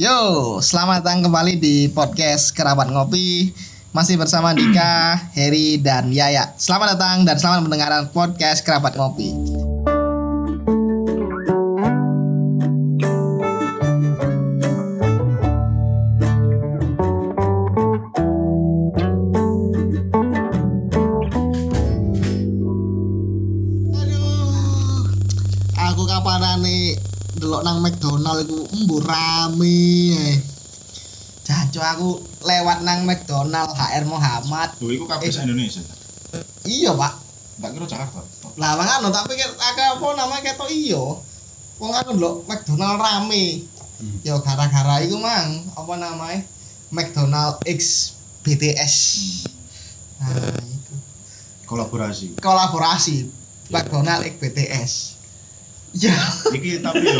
[0.00, 3.52] Yo, selamat datang kembali di podcast Kerabat Ngopi.
[3.92, 6.56] Masih bersama Dika, Heri, dan Yaya.
[6.56, 9.59] Selamat datang dan selamat mendengarkan podcast Kerabat Ngopi.
[29.60, 30.16] Rame.
[30.16, 30.34] ae.
[31.42, 32.08] Jancuk aku
[32.40, 34.70] lewat nang McDonald HR Muhammad.
[34.78, 35.42] Lho iku kabeh Eh.
[35.42, 35.82] Indonesia.
[36.62, 37.12] Iya, Pak.
[37.58, 38.20] Tak kira Jakarta.
[38.56, 39.48] Lah makanya tak pikir
[39.90, 41.02] apa namanya ketok iya.
[41.76, 43.66] Wong aku ndelok McDonald rame.
[44.22, 46.40] Ya gara-gara iku mang apa namanya?
[46.88, 48.94] McDonald X BTS.
[50.18, 50.94] Nah, itu
[51.64, 52.36] Kolaborasi.
[52.36, 53.28] kolaborasi
[53.68, 54.92] McDonald X BTS.
[55.92, 56.14] Ya,
[56.48, 57.18] Iki tapi yo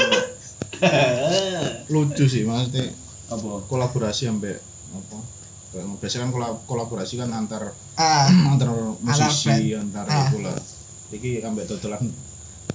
[1.89, 2.91] lucu sih maksudnya
[3.27, 3.63] apa?
[3.65, 4.59] kolaborasi sampai
[4.91, 5.19] apa?
[5.97, 10.27] Biasanya kan kolab- kolaborasi kan antar ah, antar musisi antar Ah.
[10.27, 10.59] itu lah
[11.11, 12.11] iki sampai totalan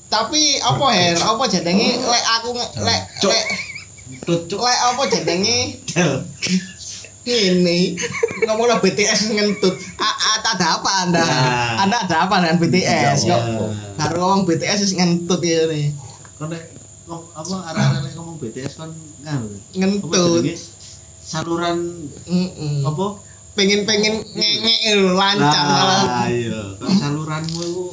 [0.06, 1.18] tapi apa her?
[1.18, 1.98] Apa jenenge?
[1.98, 3.44] Lek aku lek lek
[4.22, 5.82] tutup lek apa jenenge?
[7.26, 7.98] Ini.
[8.46, 9.74] Ngomong BTS ngentut.
[9.98, 10.06] A-
[10.38, 11.20] a- ada apa anda?
[11.20, 11.82] Nah.
[11.82, 13.74] anda ada apa dengan BTS kok Jawab.
[13.98, 15.90] baru ngomong BTS wis ngentut ya nih
[16.38, 16.54] Kon
[17.08, 18.90] apa arah-arah nek ngomong BTS kan
[19.22, 19.48] nganu.
[19.72, 20.42] Ngentut?
[21.22, 21.78] Saluran
[22.82, 23.08] apa?
[23.56, 26.76] pengen pengen ngengek lho, lancar malah Nah, iya.
[26.76, 27.86] Saluranmu iku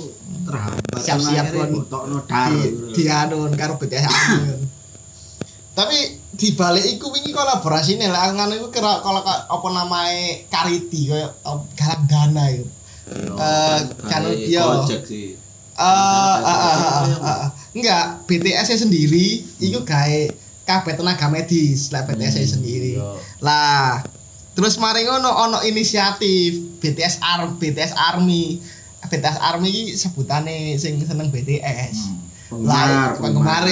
[0.42, 0.98] terhambat.
[0.98, 1.70] Siap-siap, kon.
[1.72, 2.50] botokno dar.
[2.50, 2.58] di
[2.90, 4.02] di anu karo BTS
[5.72, 5.96] tapi
[6.30, 11.08] di balik iku wingi kolaborasi nih lah ngono iku kira kalau ka- apa namanya kariti
[11.08, 12.66] kayak apa, galang dana itu
[13.02, 14.84] Yo, Eh, kan yo.
[15.02, 15.34] Sih.
[15.72, 16.36] Eh,
[17.72, 20.20] enggak BTS sendiri itu gawe
[20.62, 22.92] kabeh tenaga medis lah BTS -nya sendiri.
[23.00, 23.18] Yo.
[23.42, 24.04] lah
[24.52, 28.60] terus mari ngono ono inisiatif BTS Ar BTS Army.
[29.02, 31.96] BTS Army sebutane sing seneng BTS
[32.60, 33.66] lah penggemar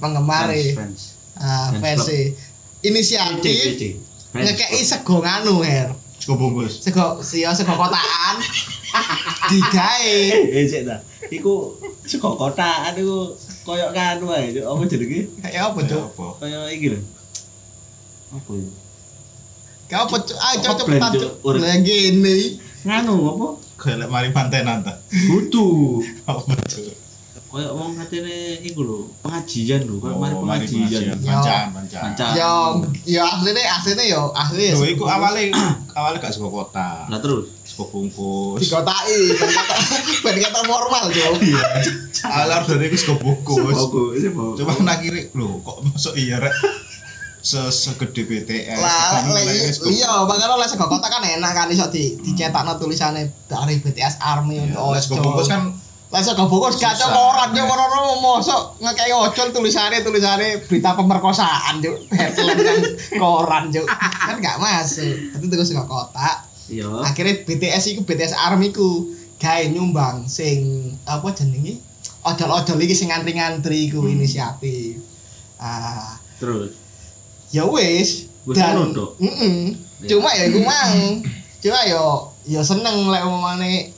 [0.00, 0.48] penggemar.
[0.74, 1.14] Fans.
[1.38, 2.34] ah Fans fans
[2.82, 4.02] inisiatif
[4.34, 5.94] ngekei sego nganu her.
[6.18, 6.84] Sego bungkus.
[6.84, 8.36] sego siyo sego kotaan.
[9.50, 10.16] Digawe.
[10.52, 10.96] Eh, ta.
[11.28, 11.76] Iku
[12.08, 14.64] saka kotaan iku koyo kanu ae, Cuk.
[14.64, 15.20] apa jenenge?
[15.44, 16.26] kayak apa cuk Apa?
[16.40, 17.00] Koyo iki lho.
[18.32, 18.68] Apa ya?
[19.88, 21.52] kayak apa cuk ah cuk Apa cepetan cuk Cuk?
[21.60, 22.38] Lah gini
[22.84, 23.46] Nganu apa?
[23.76, 24.96] Kayak lek mari pantenan ta.
[25.28, 26.00] Butuh.
[26.24, 26.96] Apa betul?
[27.48, 31.16] Koyo wong katene iku lho, pengajian lho, koyo mari Oh, mari pengajian.
[31.16, 32.32] Pancaan, pancaan.
[32.36, 32.52] Yo
[33.08, 35.48] yo aslinya aslinya yo asli Lho iku awale
[35.96, 37.08] awale gak sego kota.
[37.08, 38.58] Lah terus Sego bungkus.
[38.58, 39.74] dikotai ben kata
[40.26, 41.34] ben kata formal cuk
[42.26, 43.62] Awale order iku sego bungkus.
[44.18, 44.50] ini mau.
[44.58, 46.50] Coba nak kiri lho kok masuk iya rek
[47.38, 48.82] se segede BTS.
[48.82, 49.22] lah
[49.70, 54.18] sego iya makanya lah sego kota kan enak kan iso di dicetakno tulisannya dari BTS
[54.18, 55.70] Army Iya, untuk lah, sego bungkus kan
[56.10, 57.14] lah sego bungkus gak cok Susah.
[57.14, 57.88] koran cok koran
[58.18, 62.76] mosok ngekei ojol tulisannya tulisannya berita pemerkosaan cok headline kan
[63.14, 63.86] koran cok
[64.18, 66.88] kan gak masuk itu tuh sego kota Iya.
[67.00, 69.08] akhirnya BTS iku BTS Army ku
[69.40, 71.80] gawe nyumbang sing apa jenenge
[72.26, 75.00] odol-odol iki sing ngantri-ngantri iku inisiatif
[75.58, 76.70] ah Terus
[77.50, 79.10] ya wis Wis dan ngono, Dok?
[79.18, 79.74] Mm-mm.
[80.04, 80.08] Iya.
[80.14, 80.94] cuma ya iku mang
[81.62, 83.90] cuma yo yo seneng lek omane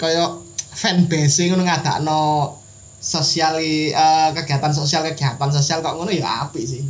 [0.00, 0.34] kaya
[0.74, 2.52] fanbase ngono ngadakno
[2.98, 6.82] sosial eh, kegiatan sosial kegiatan sosial kok ngono ya apik sih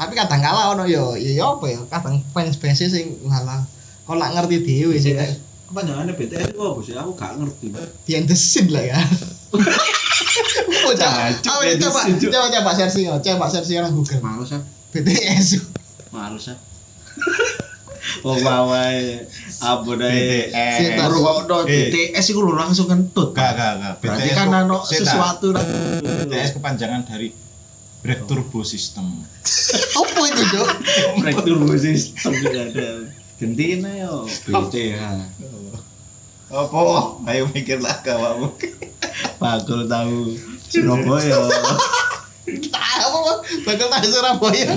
[0.00, 3.60] tapi kadang kala ono yo ya yo apa ya kadang fanbase sing malah
[4.02, 5.32] kok nak ngerti dhewe sih BTS.
[5.70, 6.94] Kepanjangannya BTS itu apa sih?
[6.98, 7.66] Aku gak ngerti.
[8.04, 8.98] behind the scene lah ya
[10.82, 14.18] Oh, coba, coba, coba, coba searching, coba searching orang Google.
[14.20, 14.62] Males ah.
[14.90, 15.62] BTS.
[16.10, 16.58] Males ah.
[18.26, 19.22] Wong wae
[19.62, 20.74] BTS.
[20.74, 21.06] Sinten?
[21.06, 21.88] Ngrungokno Eh.
[21.88, 23.30] BTS iku lho langsung kentut.
[23.32, 23.94] Gak, gak, gak.
[24.02, 25.04] Berarti BTS kan Seta.
[25.06, 25.46] sesuatu.
[26.02, 27.30] BTS kepanjangan dari
[28.02, 29.22] Break Turbo System.
[30.02, 30.68] Apa itu, Cuk?
[31.22, 32.62] Breakthrough system juga
[33.42, 33.48] ada.
[33.50, 34.14] Gentina yo
[34.46, 35.02] BTH.
[36.52, 36.80] Apa?
[37.26, 38.54] Ayo mikirlah kawamu.
[39.42, 40.36] Bakul tahu
[40.70, 41.36] Surabaya.
[42.46, 43.32] Tahu apa?
[43.66, 44.68] Bakal tahu Surabaya.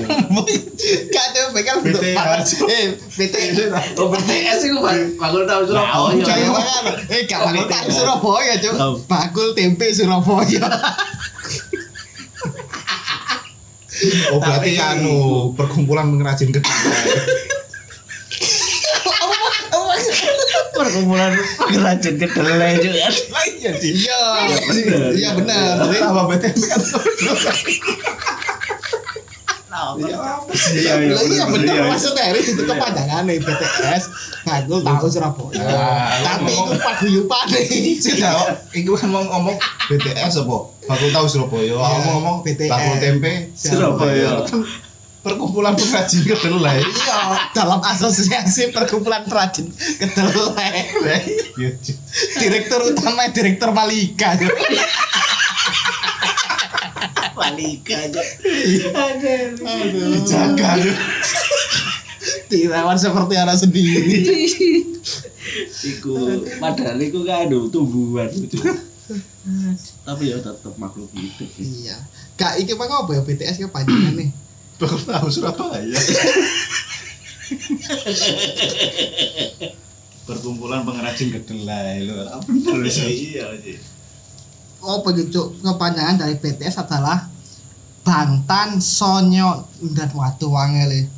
[1.13, 2.57] Gak ada bakal panas.
[2.65, 3.69] Eh, BTS.
[4.01, 4.79] Oh BTS itu
[5.19, 6.15] bakul tahu Surabaya.
[7.13, 8.73] Eh, gak bakal tahu Surabaya, Cuk.
[8.73, 8.93] Tahu.
[9.05, 10.65] Bakul tempe Surabaya.
[14.35, 15.15] oh berarti anu
[15.55, 17.47] perkumpulan pengrajin kedelai
[20.75, 23.07] Perkumpulan pengrajin kedelai juga.
[23.55, 24.19] Iya, Iya.
[25.15, 25.79] Iya benar.
[25.87, 26.79] Jadi Tambah BTS kan.
[29.99, 30.87] Ya apa sih?
[30.87, 31.91] Iya, iya, Lah iya bener, bener iya, iya.
[31.91, 34.03] maksudnya itu kepanjangan nih BTS
[34.47, 35.67] Bagul tahu Surabaya.
[36.23, 37.59] Tapi itu paguyupane.
[37.99, 39.59] Sih tau, iku kan mau ngomong
[39.91, 40.57] BTS apa?
[40.87, 41.75] Bakul tahu Surabaya.
[41.75, 42.71] Aku mau ngomong BTS.
[42.71, 44.47] bakul tempe Surabaya.
[45.25, 46.85] Kan perkumpulan pengrajin kedelai.
[46.85, 50.85] Iya, dalam asosiasi perkumpulan perajin kedelai.
[51.57, 51.73] Iya,
[52.37, 54.37] Direktur utama Direktur Malika.
[57.33, 58.21] Malika aja.
[60.13, 60.69] dijaga.
[62.45, 64.29] Dirawat seperti anak sendiri.
[65.89, 68.61] Iku padahal iku kan aduh tumbuhan gitu.
[70.05, 71.49] Tapi ya tetap makhluk hidup.
[71.57, 71.97] Iya.
[72.37, 74.44] Kak, iki apa apa ya BTS kepanjangan nih?
[74.75, 75.99] Bakul tahu Surabaya.
[80.25, 82.15] Perkumpulan pengrajin kedelai lho.
[82.49, 82.97] Bener wis.
[82.99, 83.77] Iya sih.
[84.85, 87.29] Oh, begitu kepanjangan dari BTS adalah
[88.05, 91.09] Bangtan Sonyo dan waduh wangel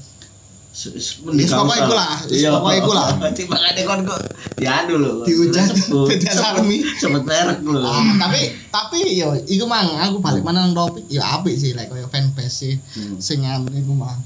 [0.78, 1.18] Yes,
[1.58, 2.50] pokoknya iku lah, yes, Iya.
[2.54, 3.10] pokoknya iku lah.
[3.34, 4.20] Cik makane kon kok
[4.62, 5.26] ya dulu.
[5.26, 6.86] Dihujat BTS Army.
[7.02, 7.82] Sebut merek lho.
[7.82, 11.90] Ah, tapi tapi yo iku mang aku balik mana nang topik yo apik sih like
[11.90, 13.20] koyo fanbase sih Hmm.
[13.22, 14.20] sing anu iku mang.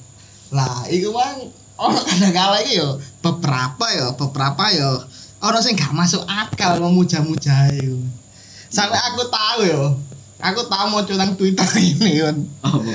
[0.54, 1.52] Lah iku mang
[1.82, 5.02] ono kadang kala iki yo beberapa yo beberapa yo
[5.42, 7.98] ono sing gak masuk akal memuja-muja iku.
[8.72, 9.84] Sampai aku tahu yo.
[10.42, 12.38] Aku tahu mau nang Twitter ini kan.
[12.66, 12.94] Apa?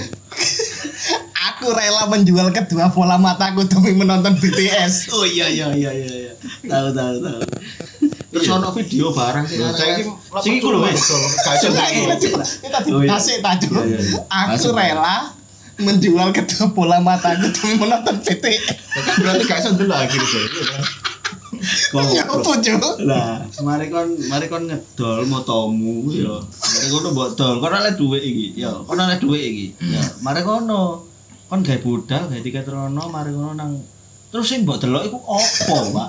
[1.55, 5.14] Aku rela menjual kedua bola mataku demi menonton BTS.
[5.14, 6.32] Oh iya iya iya iya iya.
[6.67, 7.43] Tahu tahu tahu.
[8.37, 9.56] Terus ono video barang sih.
[9.56, 10.03] Lho, saiki
[10.44, 10.93] Sing iku lho coba
[12.62, 13.09] kita Oh, iya.
[13.09, 13.71] dikasih tajuk.
[13.73, 14.21] Iya, iya, iya.
[14.53, 15.17] Aku rela
[15.77, 18.65] menjual kedua bola mataku demi menonton BTS.
[18.93, 20.44] Kan berarti gak iso ndelok akhirnya deh.
[21.87, 22.85] Kok Ya apa Cuk?
[23.03, 26.37] lah, mari kon mari kon ngedol motomu ya.
[26.44, 28.47] Mari kono mbok dol, kono oleh dhuwit iki.
[28.61, 29.67] Ya, kono oleh dhuwit iki.
[29.81, 31.09] Ya, mari kono.
[31.47, 33.73] Kon gawe budal, gawe tiket rono, mari kono nang
[34.37, 36.09] Terus sing mbok delok iku opo, Pak?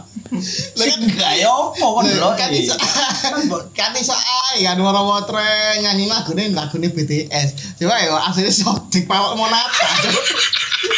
[0.76, 2.36] Sing gawe opo kon delok?
[2.36, 2.76] kan iso
[3.24, 3.40] Kan
[3.72, 5.48] kan iso ae kan waro wotre
[5.80, 7.80] nyanyi lagune lagune BTS.
[7.80, 9.88] Coba ya asline sotik pawak monata.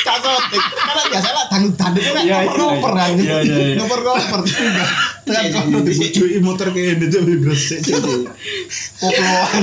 [0.01, 0.57] Kan sotik.
[0.73, 3.09] Karena biasa lah dangdut dangdut itu Iya, iya, ngoper-ngoper kan.
[3.13, 3.75] iya, iya, iya.
[3.77, 4.39] Ngoper-ngoper.
[5.29, 7.85] Kan Kalau dibujuki motor ini tuh gresik.
[8.97, 9.61] koploan.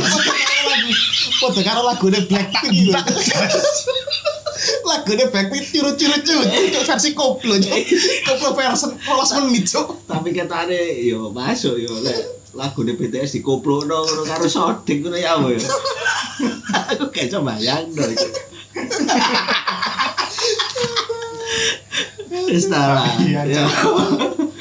[1.42, 2.94] Padha karo lagune Blackpink
[4.84, 6.44] Lagune Blackpink curu-curu curu
[6.86, 7.54] versi koplo.
[7.60, 7.76] Cuk.
[8.24, 9.86] Koplo versi 12 menit, Cuk.
[10.08, 12.16] tapi ketane yo masuk yo lek
[12.56, 15.60] lagune BTS dikoplokno ngono karo sodik ngono ya apa ya.
[16.96, 18.28] Aku kayak coba itu.
[22.46, 23.04] Wis ta lah.
[23.20, 23.62] Iya, Ya.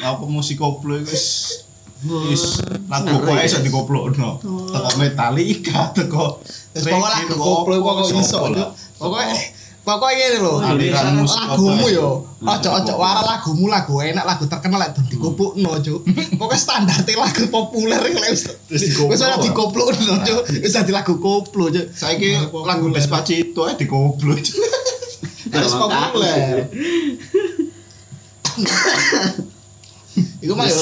[0.06, 1.25] Apa musik koplo itu wis
[2.30, 3.31] wis lagu Ngeri.
[3.31, 4.30] kok iso dikoplokno.
[4.44, 6.44] Teko Metallica, teko
[6.75, 8.39] Terus pokoknya lagu koplo kok iso.
[8.51, 8.69] Cuk.
[9.86, 10.50] Pokoknya ini.
[10.66, 12.10] Aliran musik lagumu apa, yo
[12.42, 12.50] Cuk?
[12.58, 16.02] ojo ojo wara lagumu lagu enak lagu terkenal lek don dikopukno cuk
[16.42, 19.14] pokoknya standar lagu populer lek wis Terus dikoplo.
[19.14, 24.34] wis ora dikopukno cuk wis dadi lagu koplo cuk Saiki lagu Despacito ae dikoplo.
[25.54, 26.66] wis populer.
[30.42, 30.80] Iku mah yo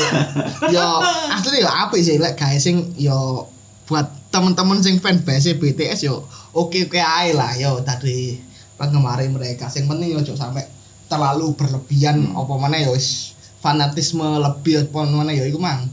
[0.70, 0.86] yo
[1.34, 3.48] asli yo apik sih lek gawe sing yo
[3.84, 6.24] buat temen-temen sing fanbase BTS yo
[6.54, 8.38] oke-oke ae lah yo tadi
[8.74, 10.66] penggemar mereka sing penting yo ojo sampai
[11.06, 15.88] terlalu berlebihan apa mana yo wis fanatisme lebih apa mana yo iku mang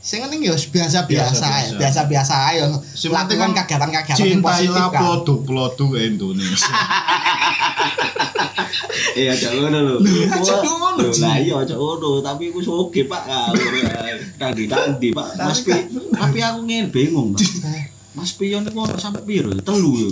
[0.00, 1.04] sing penting yo biasa-biasa
[1.44, 1.76] ae Biasa-biasa.
[1.76, 6.72] biasa-biasa ae yo Sing penting lakukan kan kegiatan-kegiatan positif Cintailah kan produk-produk Indonesia.
[9.10, 9.94] Iya, aja ngono lho.
[10.30, 11.02] aja ngono.
[11.10, 13.22] Lah iya aja ngono, tapi aku soge, Pak.
[13.26, 13.50] Ah,
[14.38, 15.26] Tadi tadi, Pak.
[15.36, 15.72] Mas Pi,
[16.10, 17.42] tapi aku ngene bingung, Pak.
[18.14, 19.50] Mas Pion iku ono sampe piro?
[19.50, 19.60] ya?
[19.60, 20.10] Telu yo.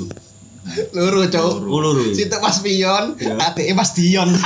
[0.66, 2.02] Oh, loro.
[2.04, 2.12] ya?
[2.14, 3.34] Situ Mas Pion, Iya.
[3.40, 4.28] atike Mas Dion.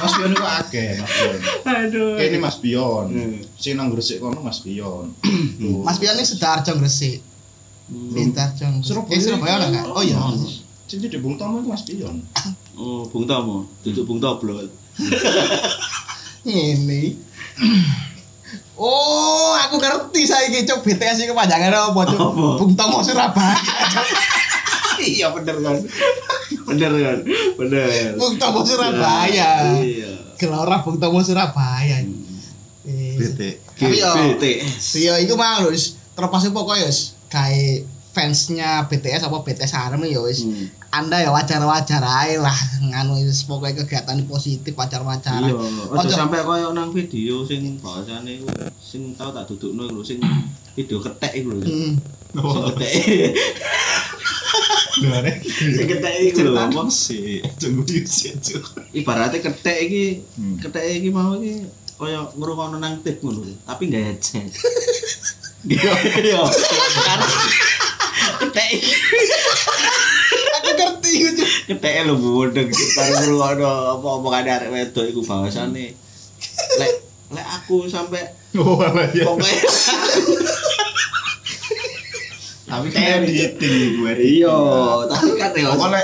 [0.00, 1.36] Mas Bion itu akeh, Mas Bion.
[1.68, 2.16] Aduh.
[2.16, 3.06] Ini Mas Bion.
[3.12, 3.36] Hmm.
[3.60, 5.12] Sing nang Gresik kono Mas Bion.
[5.86, 7.20] Mas Pion ini Sidoarjo Gresik.
[7.90, 8.64] Sidoarjo.
[8.80, 8.86] Gresik.
[8.88, 9.12] Surabaya.
[9.12, 9.84] Eh Surabaya ada enggak?
[9.92, 10.16] Oh iya.
[10.88, 12.16] Sing di Bung Tomo itu Mas Bion.
[12.80, 14.72] Oh, Bung Tomo, duduk Bung Toblol.
[16.48, 17.02] Ini.
[18.80, 22.16] Oh, aku ngerti saiki cuk BTS iki kepanjangan apa cuk?
[22.16, 22.46] Apa?
[22.56, 23.60] Bung Tomo Surabaya.
[25.00, 25.80] Iya bener kan.
[26.68, 27.18] Bener kan.
[27.56, 28.16] Bener.
[28.20, 29.80] Bung Tomo Surabaya.
[29.80, 30.36] Iya.
[30.36, 32.04] Gelora Bung Tomo Surabaya.
[32.04, 32.88] Hmm.
[32.88, 33.40] Eh, BT.
[33.80, 35.00] Tapi yo BTS.
[35.00, 35.72] Iya, iku mang lho
[36.16, 40.66] terlepas pokoknya wis kayak fansnya BTS apa BTS Army ya wis Hmm.
[40.90, 46.10] anda ya wajar-wajar aja lah nganu wis pokoknya kegiatan positif wajar-wajar Iya, aja Ojo.
[46.10, 50.18] sampai koyo nang video sing bahasane iku sing tau tak dudukno iku sing
[50.72, 51.62] video ketek iku lho.
[51.62, 51.94] Hmm.
[52.32, 52.92] Sing ketek.
[55.02, 55.32] Lare.
[55.40, 56.82] Sing ketek iki lho apa?
[56.88, 57.38] sih?
[57.56, 58.82] Tunggu sih, Cuk.
[58.90, 60.58] Ibaratnya ketek iki, Hmm.
[60.58, 61.62] ketek iki mau iki
[61.94, 64.50] kaya ngrungokno nang tip ngono, tapi enggak headset.
[65.60, 65.92] Iya,
[66.24, 66.40] iya.
[68.32, 68.70] ketek
[70.52, 71.48] Aku ngerti Cuk.
[71.68, 75.94] ketek lho bodeng sih karo ngrungokno apa omongane arek wedok iku bahasane.
[76.76, 76.92] Lek
[77.30, 79.22] lek aku sampai Oh, apa ya?
[79.24, 79.62] pokoknya
[82.66, 84.12] Tapi kan editing gue.
[84.16, 84.54] iya,
[85.06, 86.02] tapi kan ya Pokoknya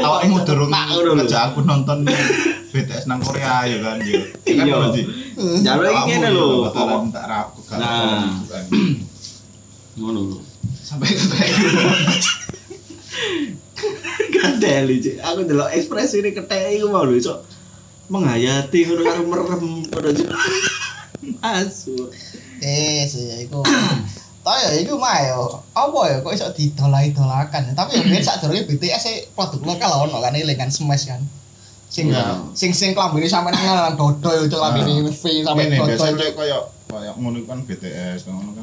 [0.00, 2.02] awakmu durung aja aku nonton
[2.68, 4.18] BTS nang Korea ya kan yo.
[4.42, 5.04] Ya kan Iya.
[5.62, 6.70] Jalur iki ngene lho.
[7.72, 8.30] Nah.
[9.96, 10.38] Ngono lho.
[10.86, 11.58] Sampai kayak
[14.32, 17.42] Kadeli cik, aku delok ekspresi ini ketek iku mau lho iso
[18.06, 20.08] menghayati ngono karo merem ngono.
[21.42, 21.94] Asu.
[22.58, 23.60] Eh, sih iku.
[24.40, 25.60] Toh ya iku mah yo.
[25.74, 27.74] Apa ya kok iso didolai-dolakan.
[27.74, 31.20] Tapi yo ben sadurunge BTS sih produk lokal ono kan eling kan smash kan.
[31.86, 32.38] Sing Ya.
[32.52, 36.06] sing sing klambine sampe nang nang dodo yo cuk klambine V sampe Ini dodo.
[36.38, 38.55] kayak kayak ngono kan BTS, ngono kan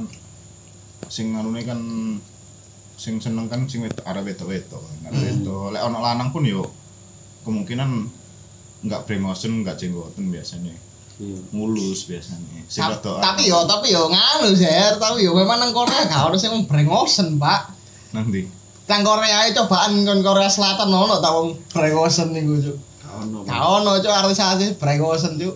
[1.13, 1.77] sing nganune kan
[2.95, 4.81] sing seneng kan sing wedok arek wedok-wedok.
[5.03, 5.25] Arek Hmm.
[5.29, 5.65] wedok.
[5.69, 6.65] Lek ono lanang pun yo
[7.41, 7.89] kemungkinan
[8.81, 10.73] enggak bremosen, enggak jenggoten biasanya.
[11.13, 11.37] Iya.
[11.53, 12.65] Mulus biasanya.
[12.65, 16.65] Sing Tapi yo tapi yo nganu Zer, tapi yo memang nang Korea gak ono sing
[16.65, 17.61] brengosen, Pak.
[18.11, 18.45] nanti.
[18.83, 22.77] Nang Korea ae cobaan kon Korea Selatan ono ta wong brengosen niku, Cuk.
[22.99, 23.37] Gak ono.
[23.41, 25.55] Gak ono Cuk artis-artis brengosen, Cuk.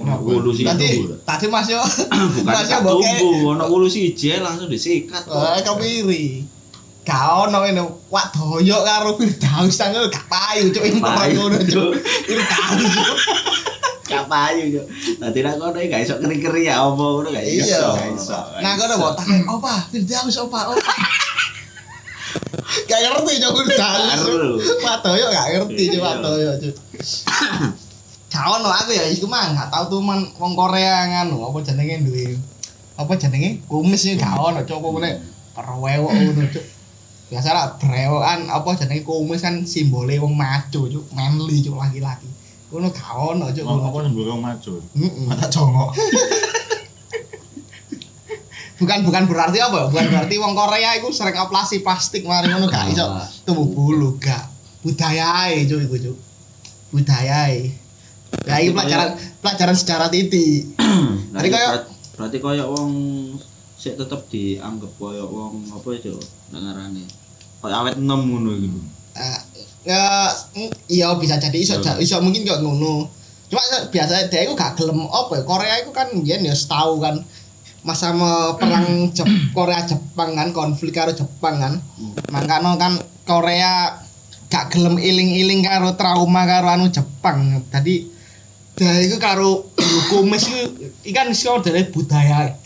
[0.00, 1.80] Ono wulu sih Tadi tadi Mas yo
[2.40, 5.36] Bukan Mas yo tumbuh, ono wulu siji langsung disikat kok.
[5.36, 6.24] Eh, kepiri.
[7.04, 11.68] Gak ono ngene, wak doyok karo Firdaus ngono gak payu cuk impor Payu, ngono Cuk.
[11.68, 11.90] cuk.
[12.28, 13.16] Firdaus cuk.
[14.04, 14.82] Gak payu yo.
[15.16, 17.88] Dadi nek kono iki gak iso keri-keri ya apa ngono gak iso.
[17.92, 18.60] Iya.
[18.60, 20.92] Nah kono mbok takon, "Opa, Firdaus opa, opa."
[22.86, 24.20] Gak ngerti cuk Firdaus.
[24.80, 26.24] Wak doyok gak ngerti cuk wak Iya.
[26.24, 26.74] doyok cuk.
[28.30, 32.06] Gak ono aku ya iku mah gak tau tuh man wong Korea nganu apa jenenge
[32.06, 32.38] duwe
[32.94, 35.14] apa jenenge kumis gak ono cuk apa meneh
[35.50, 36.64] perwewok ngono cuk.
[37.26, 42.30] Biasa lah brewokan apa jenenge kumis kan simbole wong maco cuk, manly cuk laki-laki.
[42.70, 43.66] Ngono gak ono cuk.
[43.66, 44.72] Oh, ngono, apa kang maju?
[44.94, 45.26] Mm-mm.
[45.26, 45.90] Mata jongok.
[48.80, 49.76] Bukan bukan berarti apa?
[49.76, 49.84] ya?
[49.92, 53.28] Bukan berarti wong Korea iku sering operasi plastik mari ngono gak iso Ah.
[53.44, 54.48] tumbuh bulu gak.
[54.80, 56.16] Budayae cuk iku cuk.
[56.88, 57.76] Budayae.
[58.42, 60.70] Ya iki pelajaran pelajaran sejarah titi.
[61.30, 62.90] Berarti Tadi kayak- berat- berarti koyo wong
[63.74, 66.14] sik tetep dianggap koyo wong apa itu
[66.50, 67.04] nek ngarane.
[67.58, 68.80] Koyo awet enom ngono iki lho.
[69.12, 69.38] Eh,
[69.84, 70.30] ya
[70.86, 71.98] iya bisa jadi iso Iya.
[71.98, 73.08] iso mungkin kok ngono.
[73.46, 77.18] Cuma biasa dia itu gak gelem apa ya Korea itu kan yen ya setahu kan
[77.82, 78.14] masa
[78.54, 81.74] perang Jep- Korea Jepang kan konflik karo Jepang kan.
[81.98, 82.14] Hmm.
[82.30, 82.92] Makanya kan
[83.24, 83.98] Korea
[84.46, 87.58] gak gelem iling-iling karo trauma karo anu Jepang.
[87.66, 88.06] Tadi
[88.80, 89.68] dia itu karo
[90.08, 92.56] kumis itu ikan sih dari budaya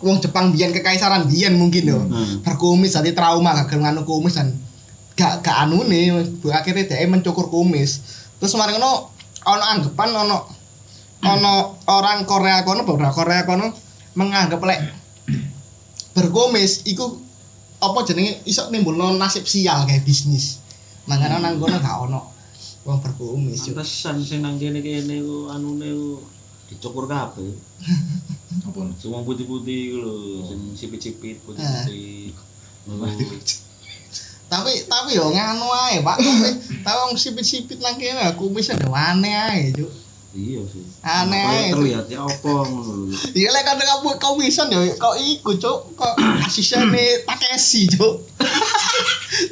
[0.00, 2.00] Wong Jepang biyen kekaisaran biyen mungkin yo.
[2.02, 2.42] Hmm.
[2.42, 4.50] Berkumis jadi trauma gak gelem anu kumis dan
[5.14, 6.10] gak gak anu nih
[6.50, 8.02] akhirnya dia mencukur kumis.
[8.40, 9.14] Terus kemarin ono
[9.46, 10.38] ono anggapan ono
[11.22, 11.54] ono
[11.86, 13.70] orang Korea kono beberapa Korea kono
[14.18, 14.80] menganggap lek
[16.18, 17.22] berkumis iku
[17.78, 20.58] apa jenenge iso nimbulno nasib sial kayak bisnis.
[21.06, 22.20] Makanya nang kono gak ono
[22.82, 23.62] wong berkumis.
[23.62, 23.78] Cuk.
[23.78, 26.10] Pantesan sing nang kene-kene ku anune ku
[26.68, 27.52] dicukur kabeh.
[28.68, 28.80] Apa?
[29.08, 30.14] Wong putih-putih iku lho,
[30.46, 32.34] sing sipit-sipit putih-putih.
[34.52, 36.16] Tapi tapi yo nganu ae, Pak.
[36.20, 36.48] Tapi
[36.84, 39.92] tapi wong sipit-sipit nang kene kumis ada wane ae, Cuk.
[40.32, 40.80] Iya sih.
[41.04, 41.72] Aneh Kayak ae.
[41.76, 43.16] terlihat ya apa ngono lho.
[43.36, 46.14] Iya lek kan kamu komisan yo kok iku cuk kok
[46.48, 48.31] asistene Takeshi cuk.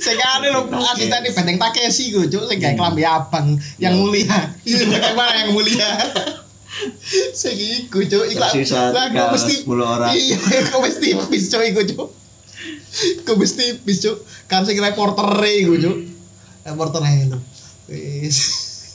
[0.01, 4.01] Sing ane lho asisten di Benteng Takeshi ku cuk sing gawe klambi abang yang Iya.
[4.01, 4.39] mulia.
[4.63, 5.89] Iya bagaimana yang mulia.
[7.41, 10.13] Sing iku cuk Tersisa lah kok mesti orang.
[10.15, 10.39] Iya
[10.71, 12.09] kok mesti bis cuk iku cuk.
[13.27, 14.17] Kok mesti bis cuk
[14.47, 15.97] kan sing reporter iku cuk.
[16.65, 17.01] Reporter.
[17.91, 18.39] Wis.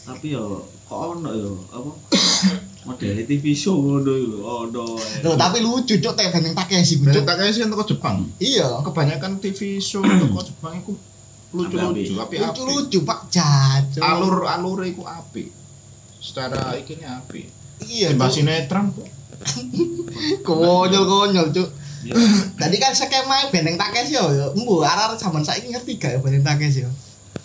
[0.06, 1.92] Tapi yo kok ono yo apa?
[2.86, 4.40] Model TV show ngono iku lho,
[4.70, 4.86] ono.
[5.34, 7.24] tapi lucu cuk teh Benteng Takeshi ku Dan cuk.
[7.24, 8.18] tak kayak sih toko Jepang.
[8.38, 8.68] Iya.
[8.80, 10.94] Kebanyakan TV show toko Jepang itu
[11.50, 12.20] lucu-lucu, Api-api.
[12.20, 12.46] api api.
[12.46, 14.00] Lucu-lucu Pak Jajo.
[14.00, 15.50] Alur alur itu api.
[16.18, 17.50] Secara ikinya api.
[17.84, 18.36] iya Timbang Cuk.
[18.36, 19.10] sinetron kok.
[20.48, 21.70] konyol konyol cuk
[22.06, 22.14] Iya.
[22.56, 26.46] tadi kan skema benteng takes yo yo mbu arah zaman saiki ngerti gak ya benteng
[26.46, 26.90] takes yo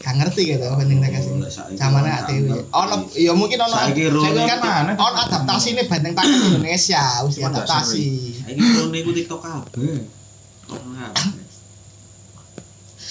[0.00, 2.72] gak ngerti gitu benteng takes Oh, lek saiki zaman orang dewe ngerti.
[2.72, 4.08] ono ya mungkin ono Saiki
[4.48, 4.92] kan mana?
[4.96, 8.04] ono adaptasi nih benteng takes Indonesia wis nggak adaptasi
[8.40, 10.00] Saiki ro niku TikTok kabeh.
[10.64, 11.44] Kabeh.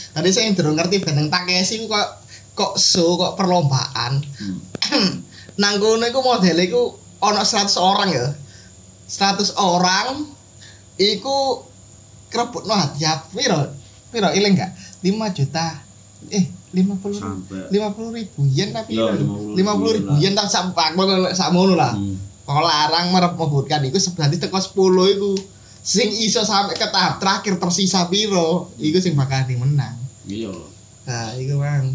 [0.10, 2.08] Tadi saya durung ngerti Takeshi ku kok
[2.58, 4.20] kok show kok perlombaan.
[4.90, 5.22] Hmm.
[5.80, 8.26] Kono iku modele iku ana 100 orang ya.
[9.06, 10.26] 100 orang
[10.98, 11.64] iku
[12.28, 13.70] krebutno hadiah piro?
[14.10, 14.74] Piro iling enggak?
[15.06, 15.78] 5 juta.
[16.34, 21.94] Eh, 50 Sampai 50 ribu yen tapi 50 50 ribu yen tak sak mono lah.
[21.98, 22.16] Hmm.
[22.46, 25.32] Kalau larang merep mebutkan iku sebenarnya teko 10 iku
[25.80, 29.96] sing iso sampai ke tahap terakhir tersisa piro iku sing bakal menang.
[30.26, 30.54] Iya.
[31.10, 31.94] Nah, iku Bang.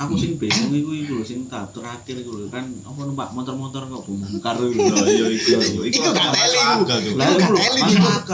[0.00, 2.48] Aku sing bingung iku iku lho sing tahap terakhir iku lho.
[2.48, 4.96] Kan apa numpak motor-motor kok bongkar iku lho.
[5.04, 6.56] iya iku Iku gak teli.
[6.56, 7.82] Iku gak teli.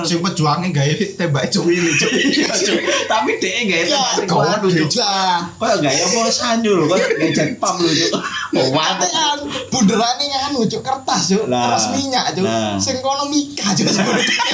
[0.06, 2.11] sing pejuange gawe tembak cuwili cuk.
[3.11, 5.42] Tapi dhek gak Ya, enak kok lah.
[5.58, 8.12] Kayak gak apa sanyul kok ngejek pam lho cuk.
[8.70, 12.46] Wate kan bunderane nganu cuk kertas cuk, kertas minyak cuk.
[12.78, 14.35] Sing kono mika cuk sebenarnya.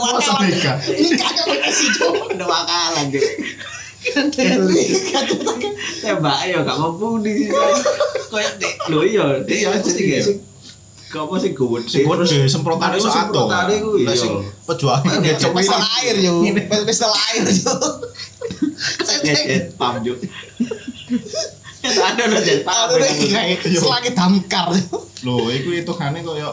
[0.00, 0.80] Masa Mika?
[0.96, 1.48] Mika cuk.
[1.68, 2.32] Sih cuk.
[2.32, 3.24] Udah bakalan cuk.
[6.02, 7.50] Tembak ya gak mampu di
[8.60, 10.20] dek lho iya dek Iya, pasti iya.
[11.06, 14.12] gak sing sih gue sing gede semprotane ato semprotane iya.
[14.14, 14.32] Sing
[14.66, 16.16] Iya, ngejek Cuk pistol air.
[16.84, 17.42] Pistol air
[19.22, 20.02] Jet pam.
[20.02, 22.90] Itu ada jet pam.
[23.62, 25.02] Selagi damkar cuk.
[25.24, 26.52] lho iku hitungane koyo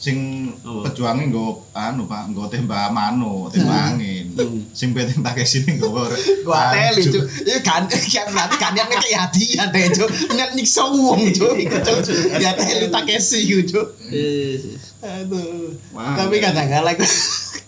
[0.00, 0.88] sing Apa?
[0.88, 4.64] pejuange nggo anu Pak nggo tembak mano tembak angin Hmm.
[4.72, 5.92] sing peteng tak sini nggo
[6.46, 7.24] Gua teli cuk.
[7.44, 10.08] Iya kan kan berarti kan dia kayak hadiah deh cuk.
[10.32, 11.52] Nyet nyiksa wong cuk.
[12.40, 13.86] Ya teli tak kesi cuk.
[15.04, 15.76] Aduh.
[15.92, 16.16] Wah.
[16.16, 16.96] Tapi kadang-kadang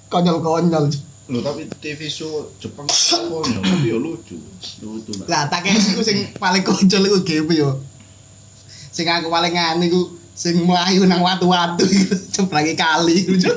[0.09, 1.03] konyol-konyol cuk.
[1.33, 2.89] tapi TV show Jepang
[3.29, 4.37] konyol tapi yo lucu
[4.81, 5.27] Lucu, Mbak.
[5.29, 7.77] Lah tak kesi ku sing paling konyol iku game yo.
[8.89, 10.01] Sing aku paling nganu iku
[10.43, 13.57] sing mlayu nang watu-watu iku cemplake kali iku cuk.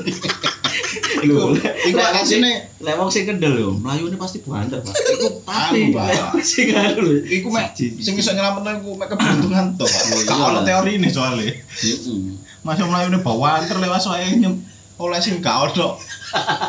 [1.18, 1.58] Iku
[1.90, 4.94] iku asine lewong sing kendel yo, mlayune pasti banter, Pak.
[4.94, 6.06] Iku Anu, Pak.
[6.14, 10.34] lewong sing anu iku mek sing iso nyelametno iku mek keberuntungan to Pak Oh, iya
[10.38, 10.62] ono lah.
[10.62, 12.38] teorine soalnya Heeh.
[12.62, 14.54] Masa mlayune bawa anter lewat soalnya nyem
[14.96, 15.98] oleh sing gak ono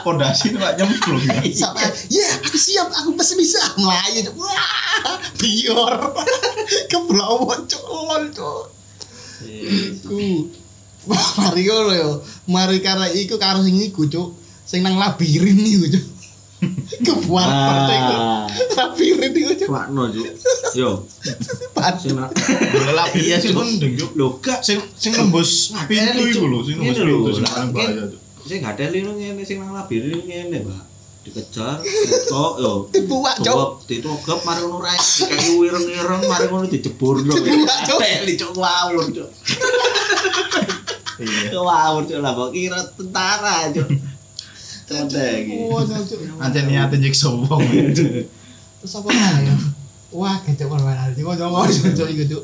[0.01, 1.45] pondasi nek nyemplung ya.
[1.53, 4.33] Sampai ya aku siap aku pasti bisa melayu.
[4.33, 5.93] Wah, bior.
[6.89, 8.33] Keblowo cuk lol
[9.41, 10.07] cuk.
[10.07, 10.19] Iku.
[11.07, 12.09] Wah, mari ngono yo.
[12.49, 14.33] Mari karena iku karo sing iku cuk.
[14.67, 16.05] Sing nang labirin iku cuk.
[17.05, 18.15] Kebuat pertek iku.
[18.17, 18.45] Ah,
[18.75, 19.69] Labirin iku cuk.
[19.69, 20.25] Wakno, Juk.
[20.73, 21.05] Yo,
[22.01, 22.33] sing nak
[22.73, 24.07] Boleh labi ya sing mending yo.
[24.13, 28.03] lho gak Sing sing nembus pintu iku lho, sing nembus lho, pintu sing bahaya.
[28.09, 28.19] Cuk.
[28.47, 28.59] sing
[29.05, 30.86] lu ngene sing nang labirin ngene, Pak.
[31.27, 31.83] Dikejar,
[32.31, 32.87] kok yo.
[32.87, 33.51] Dibuak cuk.
[33.51, 37.35] Togop, ditogop mari ngono ra kayak wireng-wireng mari ngono dijebur lho.
[37.35, 37.99] Dibuak, Cuk.
[37.99, 39.29] Teli cuk ngawur cuk.
[41.19, 41.51] Iya.
[41.51, 43.55] Ngawur cuk lah kok kira tentara.
[44.55, 45.67] Strategi.
[45.67, 46.19] Wah, cuk.
[46.39, 47.59] Aja niate nyiksa wong.
[48.79, 49.51] Terus apa ya?
[50.15, 52.43] Wah, kecok mana Cuk, kok ngomong cuk iku cuk.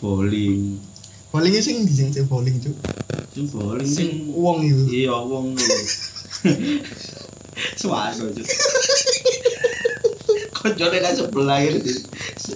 [0.00, 0.80] Bowling.
[1.28, 2.72] Bowling sing di sing bowling cuk.
[3.36, 4.82] Sing bowling Sing uang iku.
[4.88, 5.52] iya wong
[7.76, 8.46] Suara cuk.
[10.54, 11.92] Kocone nang sebelah ini.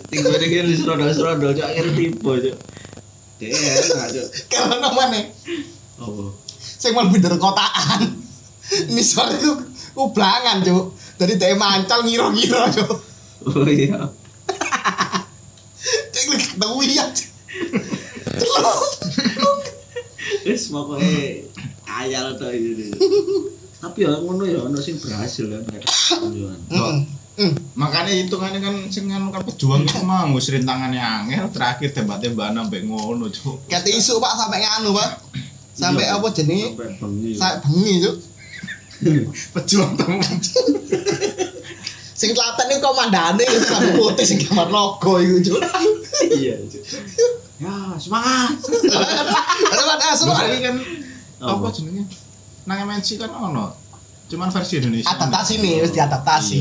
[0.08, 2.56] Tinggal ini serodo-serodo cuk akhir tipe cuk.
[3.38, 4.26] Dek, enak cuk.
[4.50, 5.20] Karena mana?
[5.98, 6.30] Oh.
[6.78, 8.02] sing mlebu dari kotaan.
[8.94, 9.50] Nisor itu
[9.98, 10.94] ublangan, Cuk.
[11.18, 12.92] Dari dhek mancal ngira-ngira, Cuk.
[13.50, 14.10] Oh iya.
[16.14, 17.06] Cek lek ketemu ya.
[20.46, 21.46] Wis pokoke
[21.86, 22.94] ayal to iki.
[23.78, 25.62] Tapi ya ngono ya ono sing berhasil kan.
[25.70, 26.98] Heeh.
[27.38, 27.54] Hmm.
[27.78, 32.82] Makanya hitungannya kan sing anu kan pejuang itu mah ngus rintangannya angel terakhir tembak-tembakan sampai
[32.82, 33.70] ngono cuk.
[33.70, 35.10] Ket isu Pak sampai nganu, Pak.
[35.70, 36.18] Sampai Iya.
[36.18, 36.74] apa jenenge?
[37.38, 38.02] Sampai bengi.
[38.02, 38.16] Cuk.
[39.54, 40.18] Pejuang temen.
[42.18, 45.62] Sing telaten iku komandane rambut putih sing gambar logo iku, Cuk.
[46.26, 46.58] Iya.
[46.66, 46.82] Cuk.
[47.62, 48.58] Ya, semangat.
[49.70, 50.42] Ada mana Terus semua?
[50.42, 50.74] ini kan
[51.38, 51.70] apa Apa?
[51.70, 52.02] jenenge?
[52.68, 53.72] Nang MNC kan ono.
[54.28, 55.08] Cuman versi Indonesia.
[55.08, 56.60] Adaptasi nih, wis diadaptasi.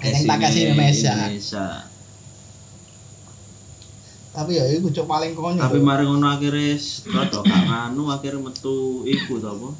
[0.00, 1.12] Yang tak kasih Indonesia.
[1.12, 1.66] Indonesia.
[4.34, 5.62] Tapi ya iku cuk paling konyol.
[5.62, 6.74] Tapi mari ngono akhirnya
[7.06, 9.70] rada gak nganu akhirnya metu iku to apa?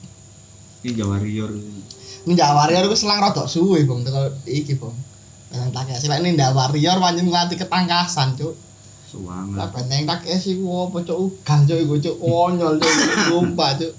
[0.84, 1.50] Ninja Warrior.
[2.28, 4.94] Ninja Warrior iku selang rada suwe, Bang, teko iki, Bang.
[5.50, 8.38] Yang tak kasih lek Ninja Warrior pancen ngelatih ketangkasan,
[9.14, 9.22] Cuk.
[9.30, 9.70] Lah Suwangan.
[9.70, 12.94] benteng tak esi ku apa cuk ugal cuk iku cuk konyol cuk
[13.30, 13.92] sumpah cuk.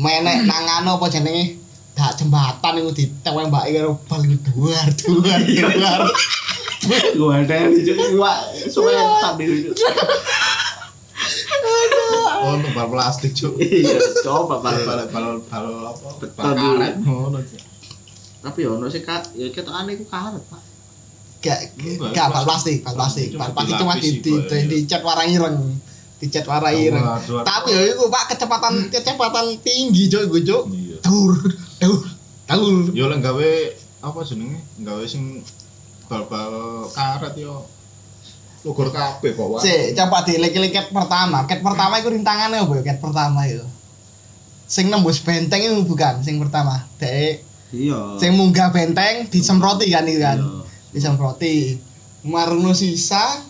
[0.00, 1.60] Menek nang anu apa jenenge?
[1.92, 6.00] Dak jembatan iku ditembaki karo bal duar duar duar.
[7.16, 8.32] Gua ada di gua
[8.72, 9.68] suwe tak di
[12.44, 13.56] Oh, untuk bal plastik cuk.
[13.56, 16.08] Iya, coba Bal bal bal bal apa?
[16.20, 17.62] Beton karet ngono cuk.
[18.44, 20.73] Tapi ya ono sing ka ya ketokane iku karet, Pak.
[21.44, 21.60] Gak
[22.16, 22.80] gak bal plastik.
[22.80, 23.26] plastik bal plastik.
[23.36, 25.58] Cuma bal plastik cuma di di Pak, di, dicat warna ireng.
[26.16, 27.04] Dicat warna ireng.
[27.44, 30.96] tapi ya itu pak kecepatan kecepatan tinggi cok gue cok Iya.
[31.04, 31.32] dur
[31.78, 32.00] dur
[32.48, 32.84] dur.
[32.96, 33.50] Yo lek gawe
[34.00, 34.64] apa jenenge?
[34.80, 35.44] Gawe sing
[36.08, 37.68] bal-bal karet yo.
[38.64, 41.44] Logor kabeh kok, si coba dilek-lek cat pertama.
[41.44, 43.60] Cat pertama itu rintangannya apa cat pertama itu
[44.64, 46.88] sing nembus benteng itu bukan sing pertama.
[46.96, 47.44] Dek.
[47.74, 48.22] Iya.
[48.22, 50.38] sing munggah benteng disemproti kan itu kan?
[50.40, 50.62] Iya.
[50.94, 51.74] Disemproti
[52.24, 53.42] maruno sisa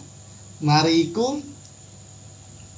[0.59, 1.39] mari iku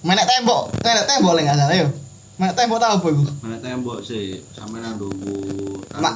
[0.03, 1.89] menek tembok menek tembok lek gak salah yo
[2.37, 5.39] menek tembok tau apa iku Mana tembok sih, sampe nang nunggu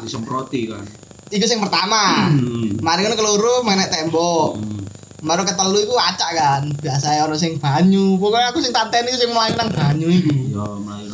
[0.04, 0.84] disemproti kan.
[1.30, 2.76] iku sing pertama Hmm.
[2.82, 4.78] mari ngono keloro menek tembok Hmm.
[5.20, 6.62] Baru ketelu iku acak kan.
[6.80, 8.16] Biasa ono sing banyu.
[8.16, 10.32] Pokoknya aku sing tanteni sing mlayu nang banyu iku.
[10.48, 11.09] Yo mlayu.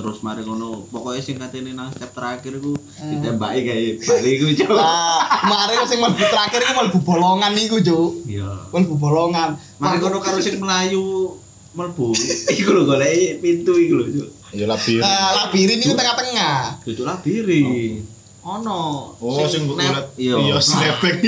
[0.00, 2.72] Terus mari ngono, pokoknya sing katene nang step terakhir iku
[3.04, 4.72] ditembaki kae bali iku, Cuk.
[4.72, 8.24] Lah, mari sing mlebu terakhir iku mlebu bolongan iku, Cuk.
[8.24, 8.48] Iya.
[8.72, 9.60] Mlebu bolongan.
[9.76, 11.36] Mari ngono karo sing melayu
[11.76, 12.16] mlebu.
[12.48, 14.28] Iku lho goleki pintu iku lho, Cuk.
[14.56, 15.04] Ya labir.
[15.04, 16.80] Nah, labirin iku tengah-tengah.
[16.80, 18.00] Dudu labirin.
[18.40, 19.12] Ono.
[19.20, 19.92] Oh, sing kulit.
[20.16, 20.40] Iya.
[20.40, 21.20] Iya, snapback.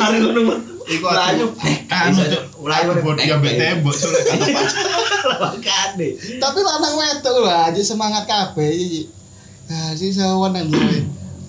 [0.00, 0.40] Mari ngono
[0.88, 1.46] Iku melayu.
[1.92, 4.72] Anu cuk, melayu melayu bodi ambek tembok pas.
[5.40, 6.08] Makane.
[6.42, 9.02] tapi lanang wedok lho aja semangat kabeh iki.
[9.68, 10.80] Ah, si seweneng lho.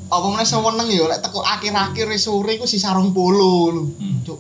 [0.10, 3.86] Apa meneh seweneng yo lek teko akhir-akhir sore iku sisa 20 lho.
[3.98, 4.22] Hmm.
[4.26, 4.40] Cuk.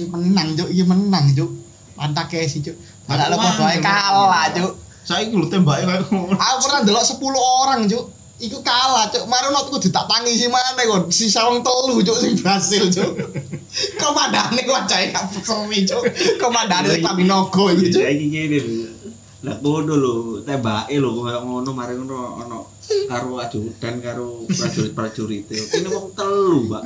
[0.00, 0.68] Iki menang, Cuk.
[0.72, 1.50] Iki menang, Cuk.
[1.92, 2.76] Pantak sih, Cuk.
[3.04, 4.44] Padahal Aku padha kalah.
[4.56, 4.72] Cuk.
[5.02, 6.34] Saiki lho tembake kayak ngono.
[6.38, 8.04] Aku pernah delok 10 orang, Cuk.
[8.42, 9.30] Iku kalah, Cuk.
[9.30, 11.06] Marono aku ditak tangi si mana kon?
[11.14, 13.14] Si sawang telu, Cuk, sing berhasil, Cuk.
[14.02, 16.02] Komandane wajahe gak semi, Cuk.
[16.42, 18.02] Komandane sing kami nogo iku, Cuk.
[18.02, 18.90] Saiki ngene lho.
[19.46, 22.58] Lah ngono lho, tembake lho koyo ngono mari ngono ono
[23.06, 25.46] karo ajudan karo prajurit-prajurit.
[25.46, 26.82] Kene wong telu, Pak.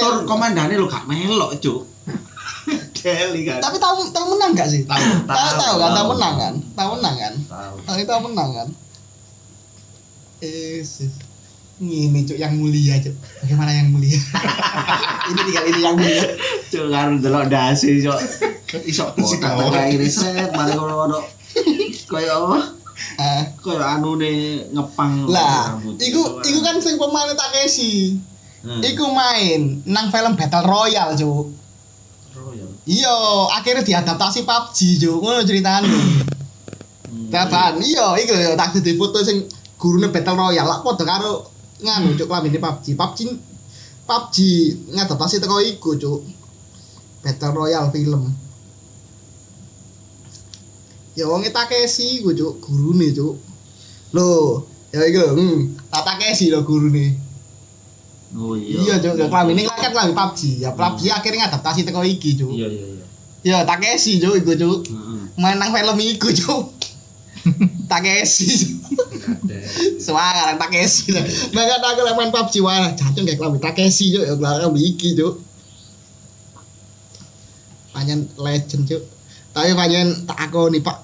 [0.00, 1.84] Tur komandane lho gak melok, Cuk.
[3.02, 3.58] Deli kan.
[3.58, 4.86] tapi tahu tahu menang gak sih?
[4.86, 6.10] Tahu, tahu tahu kan, tahu tahu.
[6.14, 6.54] menang kan?
[6.78, 7.34] Tahu menang kan?
[7.50, 7.74] Tahu.
[7.82, 8.68] Tahu itu menang kan?
[10.42, 10.82] Eh.
[11.82, 13.14] Ini cuk yang mulia cuk.
[13.42, 14.18] Bagaimana yang mulia?
[15.30, 16.24] ini tinggal ini yang mulia.
[16.70, 18.18] Cuk karo delok dasi, Cuk.
[18.86, 21.18] Iso kotak kayak ini set mari ngono ono
[22.08, 22.58] koyo apa?
[23.20, 28.16] Ah, Koyo anune ngepang lah, iku iku kan sing pemain Takeshi.
[28.62, 28.78] Hmm.
[28.78, 31.50] Iku main nang film Battle Royale cuk.
[32.32, 32.70] Royal.
[32.88, 33.16] Iya,
[33.58, 35.18] akhirnya diadaptasi PUBG cuk.
[35.18, 35.90] Ngono ceritane.
[35.90, 37.28] Hmm.
[37.28, 39.44] Tetan, iya, iku yo tak dadi foto sing
[39.82, 41.50] gurune Battle Royale lah padha karo
[41.82, 42.94] nganu cuk lamine PUBG.
[42.94, 43.18] PUBG
[44.06, 44.36] PUBG
[44.94, 46.22] ngadaptasi teko iku cuk.
[47.26, 48.30] Battle Royale film.
[51.18, 53.34] Ya wong Takeshi iku cuk, gurune cuk.
[54.14, 54.62] Lho,
[54.94, 55.58] ya iku lho, hmm,
[55.90, 57.18] tak Takeshi lho gurune.
[58.38, 58.78] Oh iya.
[58.78, 60.62] Iya cuk, ya klamine kan PUBG.
[60.62, 62.54] Ya PUBG akhirnya ngadaptasi teko iki cuk.
[62.54, 63.04] Iya iya iya.
[63.42, 64.78] Ya Takeshi cuk iku cuk.
[64.94, 65.22] Heeh.
[65.42, 66.81] Main nang film iku cuk.
[67.86, 68.78] Takeshi.
[69.96, 71.10] Semangat Takeshi.
[71.50, 75.34] Mangkat aku lek main PUBG wah jatuh kayak klambi Takeshi cuk ya klambi iki cuk.
[77.92, 79.02] Panjen legend cuk.
[79.52, 80.98] Tapi panjen tak akoni Pak.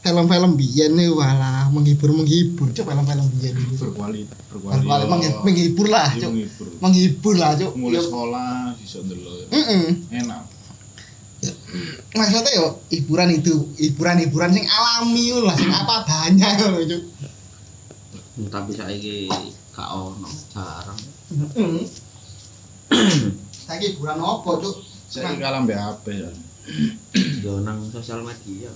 [0.00, 3.84] Film-film biyen nih walah menghibur menghibur cuk film-film biyen itu.
[3.84, 4.24] Berkuali,
[4.56, 5.04] Walah berkuali.
[5.06, 6.32] menghi- menghibur lah Iya, cuk.
[6.80, 7.32] menghibur.
[7.36, 7.72] Lah cuk.
[7.76, 9.34] Mulai Yo, sekolah bisa ndelok.
[9.50, 9.84] Heeh.
[10.16, 10.42] Enak.
[12.14, 17.02] Maksudnya yo hiburan itu hiburan-hiburan sing alami lah sing apa adanya ngono cuk.
[18.10, 19.30] Hmm, Tapi saiki
[19.70, 20.98] gak ono jarang.
[21.30, 21.86] Heeh.
[23.70, 24.76] Saiki hiburan opo cuk?
[25.06, 26.30] Saya kalah mbak HP ya.
[27.46, 28.70] Yo nang sosial media.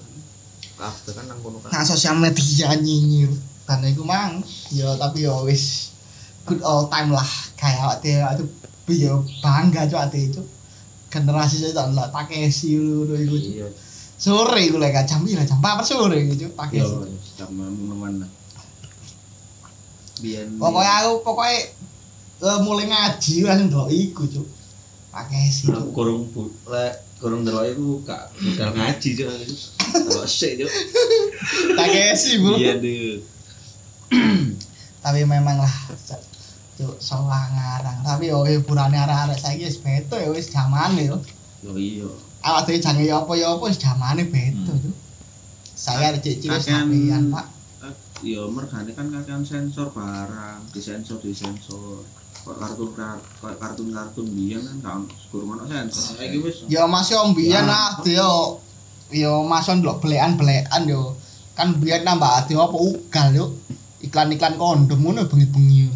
[0.78, 1.70] Kabeh kan nang kono kan.
[1.74, 3.30] Nah sosial media nyinyir
[3.64, 5.96] karena iku mang ya tapi ya wis
[6.44, 7.24] good old time lah
[7.57, 8.44] kayak dhewe
[8.92, 10.42] itu ya bangga cuk ate itu
[11.14, 13.38] generasi saya tak lah Takeshi ngono iku.
[13.38, 13.68] Iya.
[14.14, 16.94] sore iku lek jam pira jam 4 sore iku Yo Takeshi
[17.38, 18.27] teman
[20.18, 21.59] Biyen pokoknya aku pokoknya
[22.42, 24.46] eh, mulai ngaji langsung delok iku cuk
[25.11, 26.27] Takeshi cuk kurung
[26.66, 29.29] lek kurung ndelok iku gak budal ngaji cuk.
[29.94, 30.70] Delok sik cuk.
[31.79, 33.18] Takeshi bro Iya deh.
[35.05, 35.74] tapi memang lah
[36.74, 37.98] cuk salah ngarang.
[38.00, 41.16] Tapi yo hiburane arek-arek saiki wis beda ya wis zamane yo.
[41.60, 42.08] Yo iya.
[42.40, 44.94] awak dhewe jange ya apa ya apa wis zamane beda cuk.
[45.74, 47.46] Saya cek wis Kakean- sampean Pak.
[48.22, 52.00] Yo mergane kan kakean sensor barang, disensor disensor.
[52.40, 54.96] Kok kartun kar- kok kartun-kartun biyen kan gak
[55.28, 56.16] kurang ono sensor.
[56.16, 56.64] Saiki wis.
[56.66, 57.96] Ya Mas yo mbiyen Wah.
[57.96, 58.60] ade yo.
[59.12, 61.16] Yo Mas yo ndelok belekan-belekan yo.
[61.52, 63.46] Kan biyen nambah ade apa ugal yo.
[64.00, 65.88] Iklan-iklan kondom ngono bengi-bengi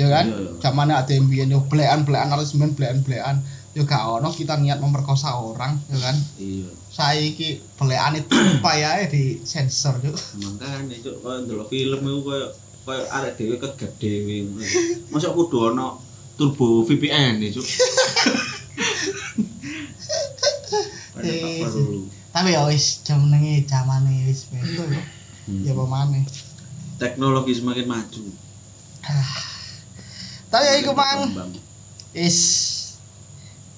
[0.00, 0.26] ya kan
[0.64, 3.44] zamane ada yang yo blekan-blekan harus main blekan-blekan
[3.76, 9.44] yo gak ono kita niat memperkosa orang ya kan iya saiki belekane tumpah ya di
[9.44, 12.46] sensor yo makanya cuk koyo ndelok film iku koyo
[12.82, 14.64] koyo arek dhewe keget dhewe ngono.
[15.12, 15.94] Masa kudu ana
[16.34, 17.66] turbo VPN cuk.
[21.20, 21.84] Iya sih.
[21.84, 22.08] perlu.
[22.32, 25.02] tapi ya wis jenenge zamane wis beto yo
[25.48, 25.66] Hmm.
[25.66, 26.20] ya pemane
[27.00, 28.22] Teknologi semakin maju.
[30.50, 31.30] Tapi ya iku mang
[32.10, 32.36] is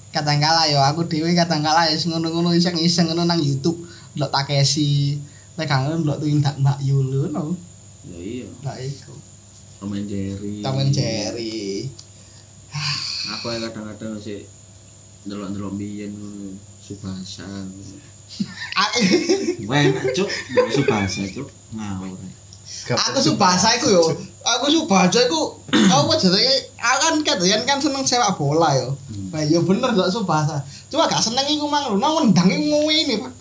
[0.09, 3.81] kadangkala yo aku dhewe kadangkala is ngono-ngono iseng-iseng ngono nang YouTube
[4.13, 5.17] ndelok Takeshi.
[5.57, 7.53] Nek kangen ndelok tindak Mbak Yulu no
[8.03, 9.15] Ya iya, lah iku.
[9.79, 10.59] Tom and Jerry.
[10.59, 11.87] Tom and Jerry.
[13.37, 14.43] Aku ya kadang-kadang sih
[15.23, 16.13] ndelok-ndelok biyen
[16.83, 17.47] Subasa.
[19.63, 20.29] Enak cuk,
[20.73, 22.17] Subasa cuk, ngawur.
[22.91, 24.03] aku subasa iku yo
[24.43, 28.91] aku subasa iku apa jenenge aku kan kadang kan seneng sepak bola yo.
[29.31, 30.59] Nah yo bener ndelok subasa
[30.91, 31.97] cuma gak seneng iku mang lho.
[31.97, 33.33] Nang wendang iku ngene Pak.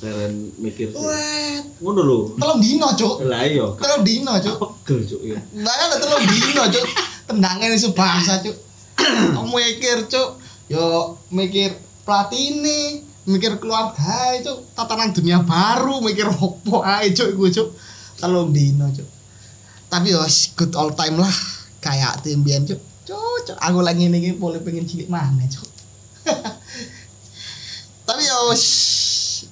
[0.00, 0.96] Keren mikir sih.
[0.96, 1.64] wet.
[1.82, 2.18] Ngono lho.
[2.38, 3.14] telung dino cuk.
[3.26, 4.56] Lah iya, telung dino cuk.
[4.56, 5.36] Pegel cuk ya.
[5.60, 6.86] Lah kan telung dino cuk.
[7.28, 8.56] Tendangnya di subasa cuk.
[9.36, 10.30] Kamu mikir cuk?
[10.70, 11.74] Yo mikir
[12.06, 14.72] pelatih mikir keluarga cuk.
[14.72, 17.68] Tatanan dunia baru mikir opo ae cuk iku cuk.
[18.16, 19.19] Telung dino cuk
[19.90, 20.22] tapi yo
[20.54, 21.34] good all time lah
[21.78, 25.66] kayak tim biyen cuk cuk aku lagi ini boleh pengen cilik mana cuk
[28.08, 28.64] tapi yo wis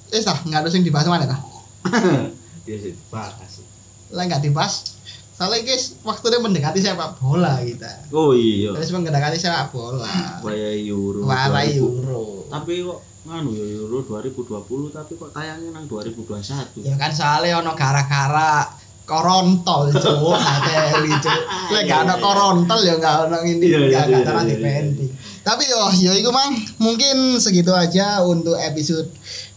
[0.09, 1.39] wis lah nggak ada yang dibahas mana dah
[2.63, 3.65] Iya sih, bahas.
[4.09, 4.95] lah nggak dibahas
[5.33, 8.75] soalnya guys waktunya mendekati sepak bola kita Oh iya.
[8.75, 10.05] terus mendekati sepak bola
[10.43, 11.23] Waya Euro.
[11.23, 11.79] 2000.
[11.79, 16.83] euro Tapi kok nganu ya Euro 2020 tapi kok tayangnya nang 2021.
[16.83, 18.67] ya kan soalnya ono gara-gara
[19.09, 20.37] korontol cuk.
[20.53, 21.41] Ateli cuk.
[21.73, 24.53] Lek gak ono korontol ya gak ono ini Iya, iya, gak iya, gak terang iya,
[24.53, 25.07] di penti
[25.39, 29.09] tapi yo yo iku mang mungkin segitu aja untuk episode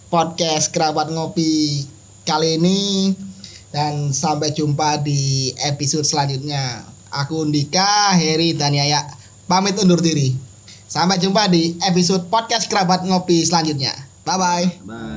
[0.08, 1.84] podcast kerabat ngopi
[2.24, 3.12] kali ini.
[3.72, 6.84] Dan sampai jumpa di episode selanjutnya.
[7.08, 9.04] Aku Ndika Heri dan Yaya.
[9.48, 10.36] Pamit undur diri.
[10.88, 13.92] Sampai jumpa di episode podcast kerabat ngopi selanjutnya.
[14.24, 15.11] Bye bye Bye.